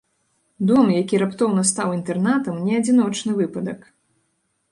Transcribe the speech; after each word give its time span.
Дом, 0.69 0.87
які 1.01 1.19
раптоўна 1.23 1.65
стаў 1.73 1.93
інтэрнатам, 1.97 2.55
не 2.69 2.73
адзіночны 2.79 3.31
выпадак. 3.43 3.79